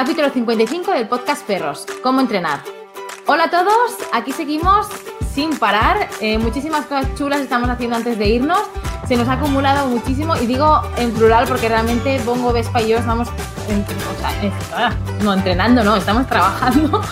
[0.00, 2.60] capítulo 55 del podcast Perros, ¿Cómo entrenar?
[3.26, 4.86] Hola a todos, aquí seguimos
[5.34, 6.08] sin parar.
[6.22, 8.62] Eh, muchísimas cosas chulas estamos haciendo antes de irnos.
[9.06, 12.96] Se nos ha acumulado muchísimo y digo en plural porque realmente Bongo, Vespa y yo
[12.96, 13.28] estamos
[14.74, 14.90] ah,
[15.22, 17.02] no entrenando, no, estamos trabajando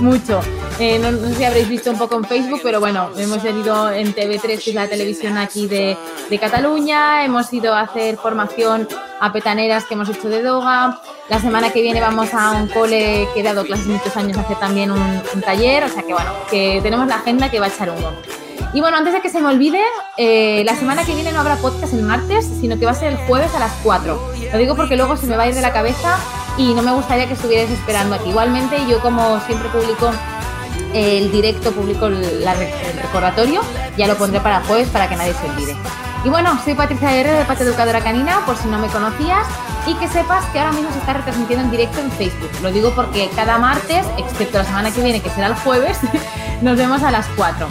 [0.00, 0.40] mucho.
[0.80, 4.14] Eh, no, sé si habréis visto un poco en Facebook, pero bueno, hemos ido en
[4.14, 5.96] TV3, que es la televisión aquí de,
[6.30, 8.86] de Cataluña, hemos ido a hacer formación
[9.20, 11.00] a petaneras que hemos hecho de doga.
[11.28, 14.42] La semana que viene vamos a un cole que he dado clases muchos años a
[14.42, 17.70] hacer también un, taller, o sea que bueno, que tenemos la agenda que va a
[17.70, 18.12] echar uno.
[18.72, 19.80] Y bueno, antes de que se me olvide,
[20.16, 23.12] eh, la semana que viene no habrá podcast el martes, sino que va a ser
[23.12, 24.32] el jueves a las 4.
[24.52, 26.18] Lo digo porque luego se me va a ir de la cabeza
[26.56, 28.28] y no me gustaría que estuvierais esperando aquí.
[28.28, 30.12] Igualmente, yo como siempre publico
[30.94, 32.44] el directo, publico el
[33.02, 33.60] recordatorio,
[33.96, 35.76] ya lo pondré para jueves para que nadie se olvide.
[36.24, 39.46] Y bueno, soy Patricia Guerrero de Pata Educadora Canina, por si no me conocías,
[39.86, 42.50] y que sepas que ahora mismo se está retransmitiendo en directo en Facebook.
[42.60, 45.98] Lo digo porque cada martes, excepto la semana que viene, que será el jueves,
[46.62, 47.68] nos vemos a las 4.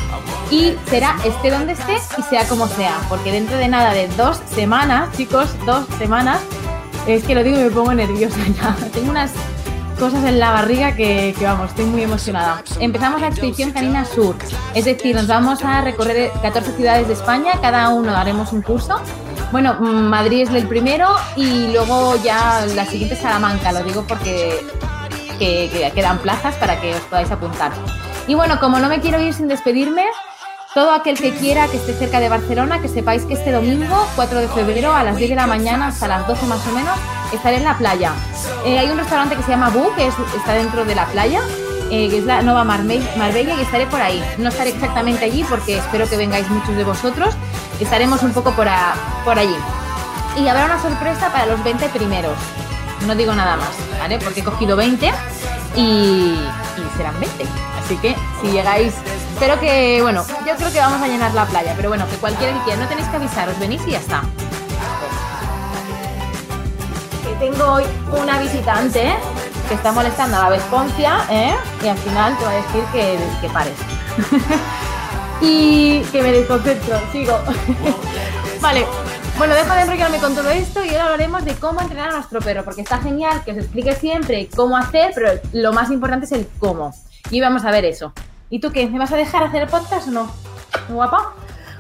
[0.50, 4.42] Y será esté donde esté y sea como sea, porque dentro de nada de dos
[4.56, 6.40] semanas, chicos, dos semanas,
[7.06, 8.76] es que lo digo y me pongo nerviosa ya.
[8.94, 9.32] Tengo unas
[9.98, 12.64] cosas en la barriga que, vamos, estoy muy emocionada.
[12.80, 14.36] Empezamos la expedición Canina Sur,
[14.74, 19.00] es decir, nos vamos a recorrer 14 ciudades de España, cada uno haremos un curso.
[19.52, 24.60] Bueno, Madrid es el primero y luego ya la siguiente es Salamanca, lo digo porque
[25.40, 27.72] que quedan plazas para que os podáis apuntar.
[28.28, 30.04] Y bueno, como no me quiero ir sin despedirme,
[30.74, 34.40] todo aquel que quiera que esté cerca de Barcelona, que sepáis que este domingo, 4
[34.40, 36.98] de febrero, a las 10 de la mañana hasta las 12 más o menos,
[37.34, 38.14] estaré en la playa.
[38.66, 41.42] Eh, hay un restaurante que se llama Bu, que está dentro de la playa,
[41.90, 44.24] eh, que es la Nova Marbella, y estaré por ahí.
[44.38, 47.36] No estaré exactamente allí porque espero que vengáis muchos de vosotros.
[47.80, 49.56] Estaremos un poco por, allí.
[50.38, 52.38] Y habrá una sorpresa para los 20 primeros.
[53.06, 53.70] No digo nada más,
[54.00, 54.20] ¿vale?
[54.20, 55.12] Porque he cogido 20
[55.76, 57.46] y, y serán 20.
[57.80, 58.94] Así que si llegáis
[59.38, 62.54] Espero que, bueno, yo creo que vamos a llenar la playa, pero bueno, que cualquiera
[62.54, 64.24] que quiera, no tenéis que avisar, os venís y ya está.
[67.40, 67.84] Tengo hoy
[68.20, 69.16] una visitante
[69.68, 71.54] que está molestando a la Vesponcia, ¿eh?
[71.84, 73.78] Y al final te va a decir que, que pares.
[75.42, 77.40] y que me desconcentro, sigo.
[78.62, 78.88] vale,
[79.38, 82.42] bueno, dejo de enrollarme con todo esto y ahora hablaremos de cómo entrenar a nuestro
[82.42, 86.32] perro, porque está genial que os explique siempre cómo hacer, pero lo más importante es
[86.32, 86.92] el cómo.
[87.30, 88.14] Y vamos a ver eso.
[88.50, 88.88] ¿Y tú qué?
[88.88, 90.32] ¿Me vas a dejar hacer el podcast o no?
[90.90, 91.34] guapa?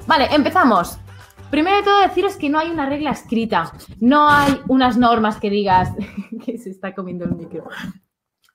[0.05, 0.99] Vale, empezamos.
[1.49, 5.49] Primero de todo deciros que no hay una regla escrita, no hay unas normas que
[5.49, 5.91] digas
[6.45, 7.63] que se está comiendo el micro.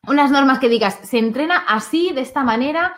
[0.06, 2.94] Unas normas que digas, se entrena así, de esta manera,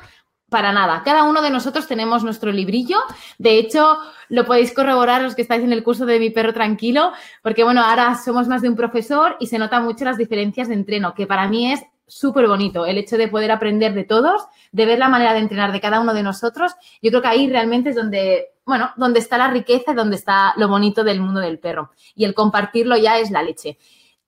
[0.48, 1.02] para nada.
[1.04, 2.96] Cada uno de nosotros tenemos nuestro librillo.
[3.38, 7.12] De hecho, lo podéis corroborar los que estáis en el curso de Mi Perro Tranquilo,
[7.42, 10.74] porque bueno, ahora somos más de un profesor y se notan mucho las diferencias de
[10.74, 14.42] entreno, que para mí es súper bonito el hecho de poder aprender de todos,
[14.72, 16.72] de ver la manera de entrenar de cada uno de nosotros.
[17.02, 20.54] Yo creo que ahí realmente es donde, bueno, donde está la riqueza y donde está
[20.56, 21.90] lo bonito del mundo del perro.
[22.14, 23.78] Y el compartirlo ya es la leche.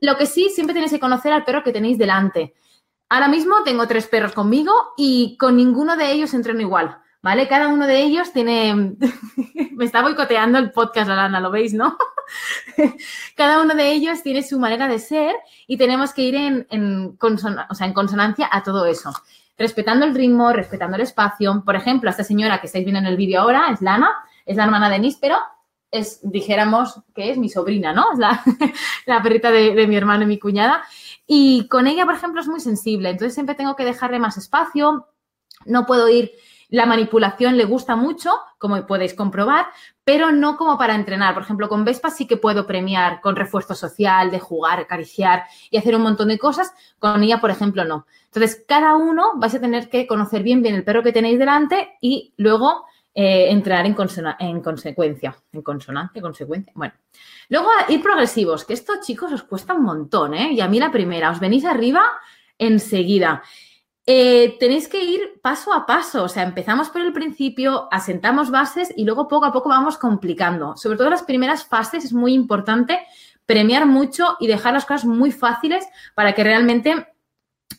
[0.01, 2.55] Lo que sí, siempre tenéis que conocer al perro que tenéis delante.
[3.09, 6.99] Ahora mismo tengo tres perros conmigo y con ninguno de ellos entreno igual.
[7.27, 7.49] ¿Vale?
[7.49, 8.73] Cada uno de ellos tiene...
[9.73, 11.99] Me está boicoteando el podcast, Alana, ¿lo veis, no?
[13.37, 15.35] Cada uno de ellos tiene su manera de ser
[15.67, 17.19] y tenemos que ir en, en,
[17.81, 19.13] en consonancia a todo eso.
[19.59, 21.65] Respetando el ritmo, respetando el espacio.
[21.67, 24.15] Por ejemplo, esta señora que estáis viendo en el vídeo ahora es Lana,
[24.45, 25.39] es la hermana de Níspero,
[25.91, 28.13] es, dijéramos, que es mi sobrina, ¿no?
[28.13, 28.41] Es la,
[29.07, 30.85] la perrita de, de mi hermano y mi cuñada.
[31.27, 33.11] Y con ella, por ejemplo, es muy sensible.
[33.11, 35.09] Entonces siempre tengo que dejarle más espacio.
[35.65, 36.31] No puedo ir
[36.69, 39.66] la manipulación le gusta mucho, como podéis comprobar,
[40.04, 41.34] pero no como para entrenar.
[41.34, 45.77] Por ejemplo, con Vespa sí que puedo premiar con refuerzo social, de jugar, acariciar y
[45.77, 46.72] hacer un montón de cosas.
[46.99, 48.06] Con ella, por ejemplo, no.
[48.27, 51.97] Entonces, cada uno vais a tener que conocer bien bien el perro que tenéis delante
[52.00, 52.84] y luego
[53.15, 53.97] eh, entrenar en,
[54.41, 55.37] en consecuencia.
[55.53, 56.72] En consonancia, consecuencia.
[56.75, 56.94] Bueno.
[57.48, 60.53] Luego, ir progresivos, que esto, chicos, os cuesta un montón, ¿eh?
[60.53, 62.04] Y a mí la primera, os venís arriba
[62.59, 63.42] enseguida.
[64.09, 68.95] Eh, tenéis que ir paso a paso, o sea, empezamos por el principio, asentamos bases
[68.97, 70.77] y luego poco a poco vamos complicando.
[70.77, 73.01] Sobre todo las primeras fases es muy importante
[73.47, 77.09] premiar mucho y dejar las cosas muy fáciles para que realmente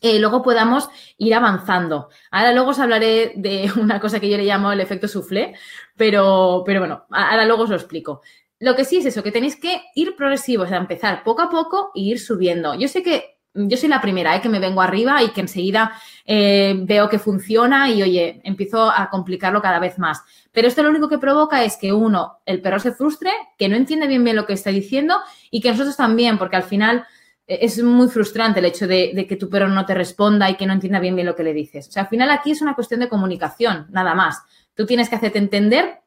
[0.01, 2.09] eh, luego podamos ir avanzando.
[2.29, 5.55] Ahora luego os hablaré de una cosa que yo le llamo el efecto soufflé,
[5.95, 8.21] pero, pero bueno, ahora luego os lo explico.
[8.59, 11.49] Lo que sí es eso, que tenéis que ir progresivos, o sea, empezar poco a
[11.49, 12.73] poco e ir subiendo.
[12.75, 14.41] Yo sé que yo soy la primera ¿eh?
[14.41, 15.93] que me vengo arriba y que enseguida
[16.25, 20.21] eh, veo que funciona y, oye, empiezo a complicarlo cada vez más.
[20.51, 23.75] Pero esto lo único que provoca es que uno, el perro se frustre, que no
[23.75, 25.17] entiende bien bien lo que está diciendo
[25.49, 27.05] y que nosotros también, porque al final
[27.47, 30.65] e, es muy frustrante el hecho de, que tu perro no te responda y que
[30.65, 31.87] no entienda bien bien lo que le dices.
[31.87, 34.43] O sea, al final aquí es una cuestión de comunicación, nada más.
[34.75, 36.01] Tú tienes que hacerte entender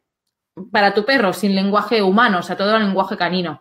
[0.71, 3.61] para tu perro sin lenguaje humano, o sea, todo el lenguaje canino.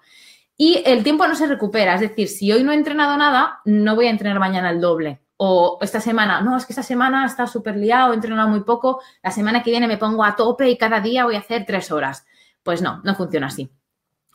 [0.62, 3.96] Y el tiempo no se recupera, es decir, si hoy no he entrenado nada, no
[3.96, 5.22] voy a entrenar mañana el doble.
[5.38, 9.02] O esta semana, no, es que esta semana está súper liado, he entrenado muy poco,
[9.24, 11.94] la semana que viene me pongo a tope y cada día voy a hacer tres
[11.94, 12.26] horas.
[12.62, 13.72] Pues no, no funciona así.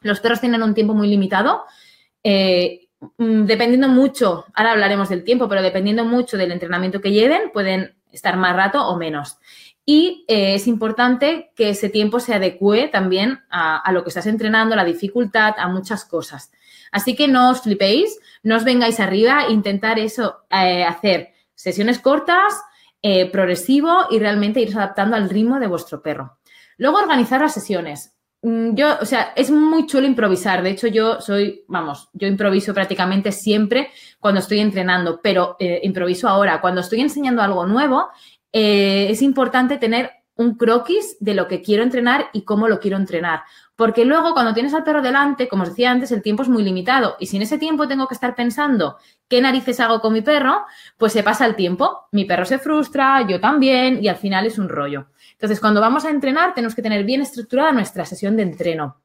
[0.01, 1.67] Los perros tienen un tiempo muy limitado.
[2.23, 2.89] Eh,
[3.19, 7.97] mm, dependiendo mucho, ahora hablaremos del tiempo, pero dependiendo mucho del entrenamiento que lleven, pueden
[8.11, 9.37] estar más rato o menos.
[9.87, 14.75] Y eh, es importante que ese tiempo se adecue también a, lo que estás entrenando,
[14.75, 16.51] a la dificultad, a muchas cosas.
[16.91, 22.55] Así que no os flipéis, no os vengáis arriba, intentar eso, eh, hacer sesiones cortas,
[23.33, 26.39] progresivo y realmente ir adaptando al ritmo de vuestro perro.
[26.79, 28.15] Luego organizar las sesiones.
[28.45, 30.63] Mm, yo, o sea, es muy chulo improvisar.
[30.63, 33.91] De hecho, yo soy, vamos, yo improviso prácticamente siempre
[34.21, 36.61] cuando estoy entrenando, pero eh, improviso ahora.
[36.61, 38.09] Cuando estoy enseñando algo nuevo,
[38.55, 42.97] eh, es importante tener un croquis de lo que quiero entrenar y cómo lo quiero
[42.97, 43.43] entrenar.
[43.75, 46.63] Porque luego cuando tienes al perro delante, como os decía antes, el tiempo es muy
[46.63, 47.17] limitado.
[47.19, 48.97] Y si en ese tiempo tengo que estar pensando
[49.29, 50.67] qué narices hago con mi perro,
[50.97, 52.07] pues se pasa el tiempo.
[52.13, 55.09] Mi perro se frustra, yo también, y al final es un rollo.
[55.33, 59.04] Entonces, cuando vamos a entrenar, tenemos que tener bien estructurada nuestra sesión de entreno.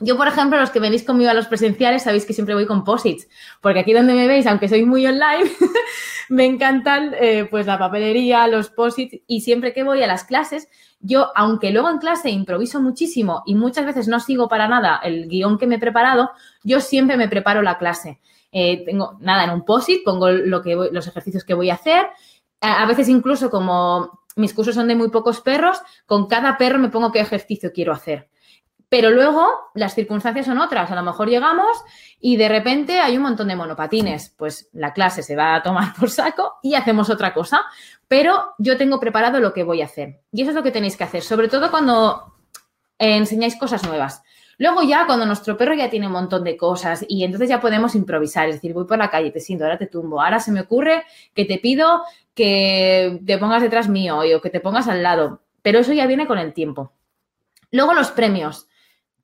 [0.00, 2.82] Yo, por ejemplo, los que venís conmigo a los presenciales, sabéis que siempre voy con
[2.82, 3.28] posits,
[3.60, 5.50] porque aquí donde me veis, aunque soy muy online,
[6.28, 10.68] me encantan eh, pues la papelería, los posits y siempre que voy a las clases,
[10.98, 15.28] yo, aunque luego en clase improviso muchísimo y muchas veces no sigo para nada el
[15.28, 16.30] guion que me he preparado,
[16.64, 18.20] yo siempre me preparo la clase.
[18.50, 22.06] Eh, tengo nada en un posit, pongo lo que los ejercicios que voy a hacer.
[22.60, 26.88] a veces incluso como mis cursos son de muy pocos perros, con cada perro me
[26.88, 28.28] pongo qué ejercicio quiero hacer.
[28.94, 30.88] Pero luego las circunstancias son otras.
[30.88, 31.66] A lo mejor llegamos
[32.20, 34.32] y de repente hay un montón de monopatines.
[34.38, 37.62] Pues la clase se va a tomar por saco y hacemos otra cosa.
[38.06, 40.20] Pero yo tengo preparado lo que voy a hacer.
[40.30, 42.36] Y eso es lo que tenéis que hacer, sobre todo cuando
[42.96, 44.22] enseñáis cosas nuevas.
[44.58, 47.96] Luego ya cuando nuestro perro ya tiene un montón de cosas y entonces ya podemos
[47.96, 50.60] improvisar, es decir, voy por la calle, te siento, ahora te tumbo, ahora se me
[50.60, 51.02] ocurre
[51.34, 52.02] que te pido
[52.32, 56.28] que te pongas detrás mío o que te pongas al lado, pero eso ya viene
[56.28, 56.92] con el tiempo.
[57.72, 58.68] Luego los premios.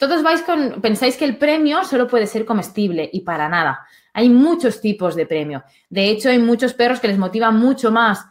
[0.00, 3.87] Todos vais con, pensáis que el premio solo puede ser comestible y para nada.
[4.14, 5.62] Hay muchos tipos de premio.
[5.91, 8.25] De hecho, hay muchos perros que les motiva mucho más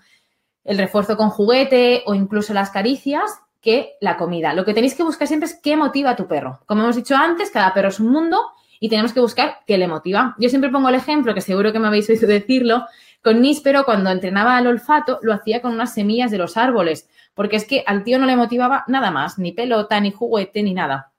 [0.64, 4.56] el refuerzo con juguete o incluso las caricias que la comida.
[4.56, 6.60] Lo que tenéis que buscar siempre es qué motiva a tu perro.
[6.66, 8.42] Como hemos dicho antes, cada perro es un mundo
[8.80, 10.36] y tenemos que buscar qué le motiva.
[10.40, 12.88] Yo siempre pongo el ejemplo, que seguro que me habéis oído decirlo,
[13.24, 17.58] con Níspero cuando entrenaba al olfato lo hacía con unas semillas de los árboles, porque
[17.58, 21.12] es que al tío no le motivaba nada más, ni pelota, ni juguete, ni nada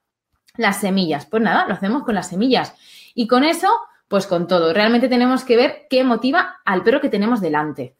[0.55, 1.25] las semillas.
[1.25, 2.73] Pues nada, lo hacemos con las semillas.
[3.13, 3.69] Y con eso,
[4.07, 4.73] pues con todo.
[4.73, 7.95] Realmente tenemos que ver qué motiva al perro que tenemos delante.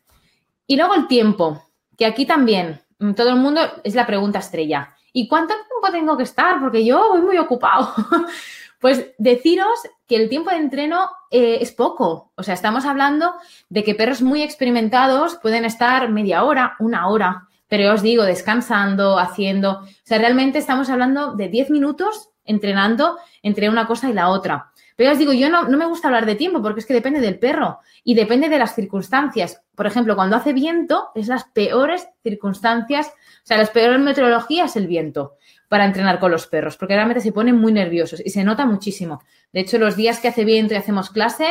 [0.67, 4.95] Y luego el tiempo, que aquí también mm, todo el mundo es la pregunta estrella.
[5.13, 6.59] ¿Y cuánto tiempo tengo que estar?
[6.59, 7.93] Porque yo voy muy ocupado.
[8.79, 12.31] pues deciros que el tiempo de entreno eh, es poco.
[12.35, 13.33] O sea, estamos hablando
[13.69, 19.19] de que perros muy experimentados pueden estar media hora, una hora, pero os digo, descansando,
[19.19, 19.81] haciendo.
[19.81, 24.71] O sea, realmente estamos hablando de 10 minutos entrenando entre una cosa y la otra.
[24.95, 27.39] Pero os digo, yo no, me gusta hablar de tiempo porque es que depende del
[27.39, 29.63] perro y depende de las circunstancias.
[29.75, 34.87] Por ejemplo, cuando hace viento, es las peores circunstancias, o sea, las peores meteorologías el
[34.87, 35.37] viento
[35.69, 39.23] para entrenar con los perros, porque realmente se ponen muy nerviosos y se nota muchísimo.
[39.51, 41.47] De hecho, los días que hace viento y hacemos clase,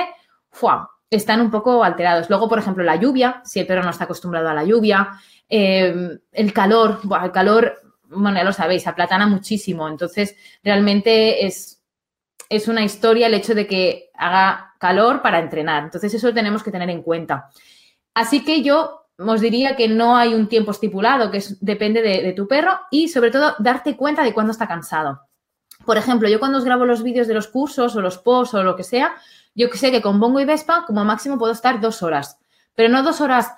[0.50, 0.90] ¡fua!
[1.10, 2.30] están un poco alterados.
[2.30, 5.10] Luego, por ejemplo, la lluvia, si el perro no está acostumbrado a la lluvia,
[5.48, 9.88] eh, el calor, el calor bueno, ya lo sabéis, aplatana muchísimo.
[9.88, 11.82] Entonces, realmente es,
[12.48, 15.84] es una historia el hecho de que haga calor para entrenar.
[15.84, 17.50] Entonces, eso tenemos que tener en cuenta.
[18.14, 22.48] Así que yo os diría que no hay un tiempo estipulado, que depende de, tu
[22.48, 25.20] perro y sobre todo darte cuenta de cuándo está cansado.
[25.84, 28.62] Por ejemplo, yo cuando os grabo los vídeos de los cursos o los posts o
[28.62, 29.14] lo que sea,
[29.54, 32.38] yo sé que con Bongo y Vespa como máximo puedo estar dos horas,
[32.74, 33.52] pero no dos horas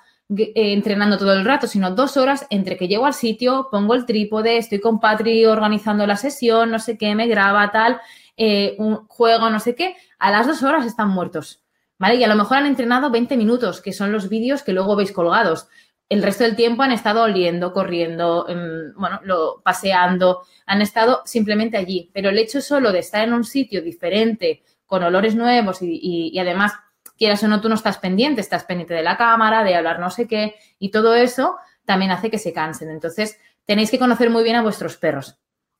[0.55, 4.57] entrenando todo el rato, sino dos horas entre que llego al sitio, pongo el trípode,
[4.57, 7.99] estoy con Patri organizando la sesión, no sé qué, me graba tal,
[8.37, 11.59] eh, un juego, no sé qué, a las dos horas están muertos.
[11.99, 12.15] ¿Vale?
[12.15, 15.11] Y a lo mejor han entrenado 20 minutos, que son los vídeos que luego veis
[15.11, 15.67] colgados.
[16.09, 19.21] El resto del tiempo han estado oliendo, corriendo, em, bueno,
[19.63, 22.09] paseando, han estado simplemente allí.
[22.13, 26.73] Pero el hecho solo de estar en un sitio diferente, con olores nuevos y además
[27.17, 30.09] quieras o no, tú no estás pendiente, estás pendiente de la cámara, de hablar no
[30.09, 32.89] sé qué, y todo eso también hace que se cansen.
[32.89, 35.37] Entonces, tenéis que conocer muy bien a vuestros perros.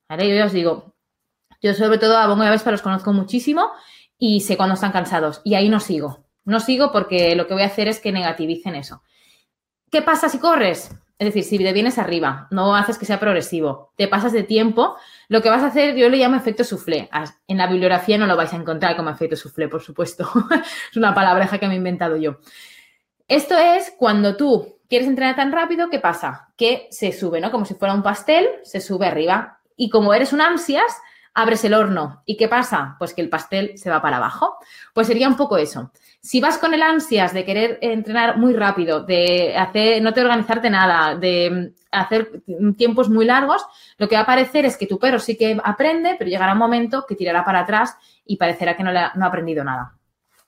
[0.09, 0.29] ¿Vale?
[0.29, 0.93] Yo ya os digo,
[1.61, 3.71] yo sobre todo a Bongo y a Vespa los conozco muchísimo
[4.17, 6.25] y sé cuándo están cansados y ahí no sigo.
[6.45, 9.01] No sigo porque lo que voy a hacer es que negativicen eso.
[9.89, 10.89] ¿Qué pasa si corres?
[11.20, 14.96] Es decir, si te vienes arriba, no haces que sea progresivo, te pasas de tiempo,
[15.29, 17.10] lo que vas a hacer, yo le llamo efecto soufflé.
[17.48, 20.29] En la bibliografía no lo vais a encontrar como efecto soufflé, por supuesto.
[20.91, 22.38] es una palabreja que me he inventado yo.
[23.27, 26.50] Esto es cuando tú quieres entrenar tan rápido, ¿qué pasa?
[26.58, 27.51] Que se sube, ¿no?
[27.51, 29.60] Como si fuera un pastel, se sube arriba.
[29.75, 30.93] Y como eres un ansias,
[31.33, 32.21] abres el horno.
[32.25, 32.95] ¿Y qué pasa?
[32.99, 34.57] Pues que el pastel se va para abajo.
[34.93, 35.91] Pues sería un poco eso.
[36.21, 40.69] Si vas con el ansias de querer entrenar muy rápido, de hacer, no te organizarte
[40.69, 42.43] nada, de hacer
[42.77, 43.65] tiempos muy largos,
[43.97, 46.59] lo que va a parecer es que tu perro sí que aprende, pero llegará un
[46.59, 49.97] momento que tirará para atrás y parecerá que no, ha, aprendido nada.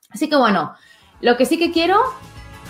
[0.10, 0.76] Así que bueno,
[1.20, 2.00] lo que sí que quiero,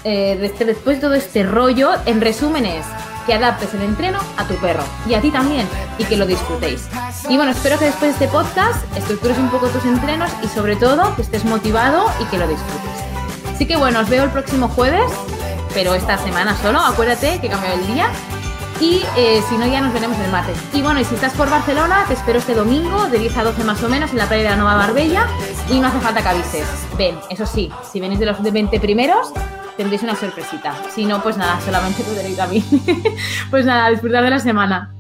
[0.04, 2.88] eh, después de todo este rollo, en resumen es
[3.26, 5.68] que adaptes el entreno a tu perro y a ti también
[5.98, 6.88] y que lo disfrutéis.
[7.30, 10.76] Y bueno, espero que después de este podcast estructures un poco tus entrenos y sobre
[10.76, 13.06] todo que estés motivado y que lo disfrutes.
[13.54, 15.12] Así que bueno, os veo el próximo jueves,
[15.74, 18.10] pero esta semana solo, acuérdate que cambió el día.
[18.82, 20.58] Y eh, si no, ya nos veremos el martes.
[20.74, 23.64] Y bueno, y si estás por Barcelona, te espero este domingo de 10 a 12
[23.64, 25.26] más o menos en la playa de la Nueva Barbella.
[25.70, 26.68] Y no hace falta que avises.
[26.98, 29.32] Ven, eso sí, si venís de los 20 primeros,
[29.78, 30.76] tendréis una sorpresita.
[30.90, 32.64] Si no, pues nada, solamente podréis a mí.
[33.50, 34.95] pues nada, disfrutar de la semana.